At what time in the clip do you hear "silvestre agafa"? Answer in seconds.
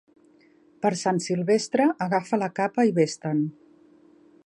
1.27-2.43